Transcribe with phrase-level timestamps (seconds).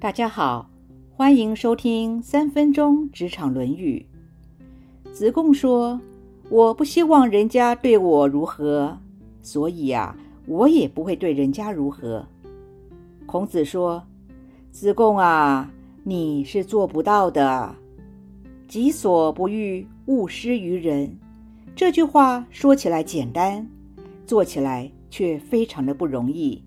[0.00, 0.70] 大家好，
[1.10, 4.06] 欢迎收听三分钟职场论语。
[5.12, 6.00] 子贡说
[6.48, 8.96] ：“我不希望人家对我如何，
[9.42, 10.16] 所以呀，
[10.46, 12.24] 我也不会对人家如何。”
[13.26, 14.02] 孔子说
[14.72, 15.70] ：“子贡啊，
[16.02, 17.74] 你是做不到的。
[18.66, 21.14] 己所不欲，勿施于人。”
[21.76, 23.68] 这句话说起来简单，
[24.26, 26.64] 做起来却非常的不容易。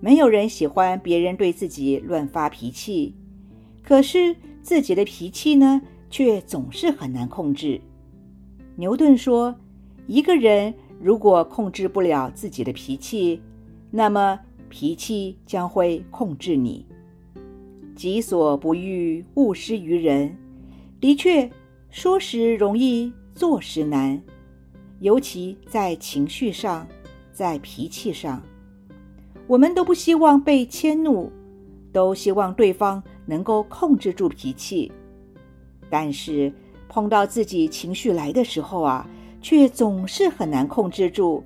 [0.00, 3.14] 没有人喜欢别人对自己乱发脾气，
[3.82, 5.80] 可是自己的脾气呢，
[6.10, 7.80] 却总是很难控制。
[8.76, 9.54] 牛顿说
[10.06, 13.40] ：“一个人如果控制不了自己的脾气，
[13.90, 16.84] 那么脾气将会控制你。”
[17.96, 20.36] 己所不欲，勿施于人。
[21.00, 21.48] 的确，
[21.90, 24.20] 说时容易，做时难，
[24.98, 26.86] 尤其在情绪上，
[27.32, 28.42] 在脾气上。
[29.46, 31.30] 我们都不希望被迁怒，
[31.92, 34.90] 都希望对方能够控制住脾气。
[35.90, 36.52] 但是
[36.88, 39.06] 碰到自己情绪来的时候啊，
[39.42, 41.44] 却总是很难控制住，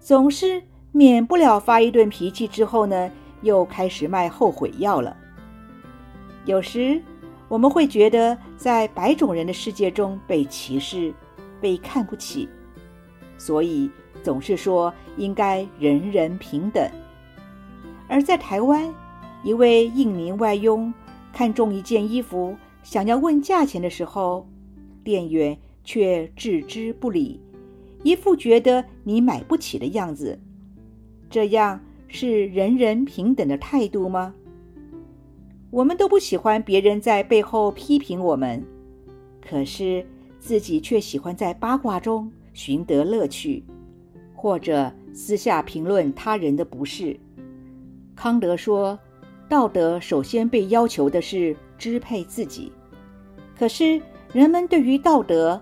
[0.00, 3.10] 总是免不了发一顿脾气之后呢，
[3.42, 5.16] 又开始卖后悔药了。
[6.44, 7.00] 有时
[7.48, 11.14] 我们会觉得在白种人的世界中被歧视、
[11.60, 12.48] 被看不起，
[13.38, 13.88] 所以
[14.22, 16.90] 总是说应该人人平等。
[18.08, 18.94] 而在台湾，
[19.42, 20.92] 一位印尼外佣
[21.32, 24.46] 看中一件衣服，想要问价钱的时候，
[25.02, 27.40] 店员却置之不理，
[28.02, 30.38] 一副觉得你买不起的样子。
[31.28, 34.34] 这样是人人平等的态度吗？
[35.70, 38.64] 我们都不喜欢别人在背后批评我们，
[39.40, 40.06] 可是
[40.38, 43.64] 自己却喜欢在八卦中寻得乐趣，
[44.34, 47.18] 或者私下评论他人的不是。
[48.16, 48.98] 康德说
[49.46, 52.72] ：“道德首先被要求的是支配自己，
[53.58, 54.00] 可是
[54.32, 55.60] 人们对于道德，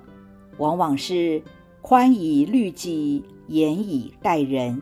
[0.59, 1.43] 往往是
[1.83, 4.81] 宽以律己，严以待人。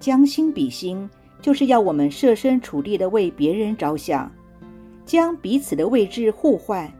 [0.00, 1.08] 将心比心，
[1.42, 4.32] 就是要我们设身处地的为别人着想，
[5.04, 6.90] 将彼此的位置互换，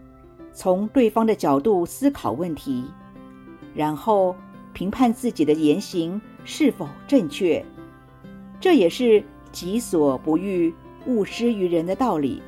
[0.53, 2.85] 从对方的角度思考问题，
[3.75, 4.37] 然后
[4.75, 7.65] 评判自己的言行是否正确。
[8.61, 10.73] 这也是。”己所不欲，
[11.07, 12.43] 勿施于人的道理。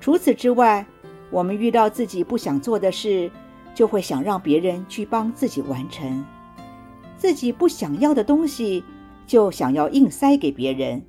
[0.00, 0.84] 除此之外，
[1.30, 3.30] 我们遇到自己不想做的事，
[3.74, 6.22] 就会想让别人去帮自己完成；
[7.16, 8.82] 自己不想要的东西，
[9.26, 11.02] 就想要硬塞给别人。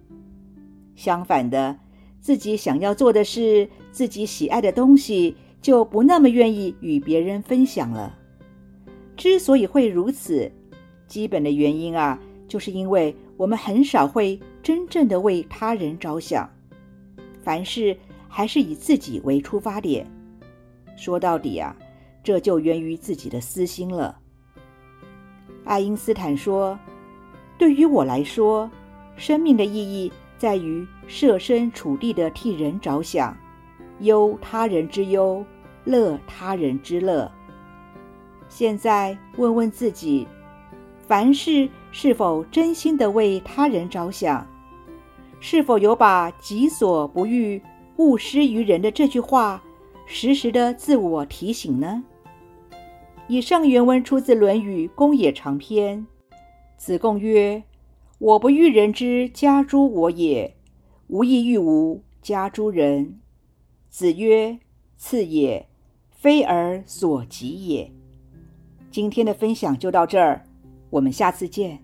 [0.95, 1.77] 相反的，
[2.21, 8.15] 自己想要做的事，自己喜爱的东西，就不那么愿意与别人分享了。
[9.17, 10.51] 之所以会如此，
[11.07, 14.39] 基本的原因啊，就是因为我们很少会。
[14.63, 16.49] 真正的为他人着想，
[17.43, 17.95] 凡事
[18.29, 20.09] 还是以自己为出发点。
[20.95, 21.75] 说到底啊，
[22.23, 24.17] 这就源于自己的私心了。
[25.65, 26.79] 爱因斯坦说
[27.59, 28.71] ：“对于我来说，
[29.17, 33.37] 生命的意义在于设身处地的替人着想，
[33.99, 35.45] 忧他人之忧，
[35.83, 37.29] 乐他人之乐。”
[38.47, 40.25] 现在问问自己，
[41.05, 44.47] 凡事是否真心的为他人着想？
[45.45, 47.61] 是否有把“己所不欲，
[47.97, 49.61] 勿施于人”的这句话
[50.05, 52.01] 时时的自我提醒呢？
[53.27, 55.99] 以上原文出自《论语·公冶长篇》。
[56.77, 57.61] 子贡曰
[58.19, 60.55] ：“我不欲人之家诸我也，
[61.07, 63.19] 无亦欲吾家诸人。”
[63.91, 64.57] 子曰
[64.95, 65.67] ：“次也，
[66.09, 67.91] 非尔所及也。”
[68.89, 70.45] 今天的分享就到这儿，
[70.89, 71.83] 我们下次见。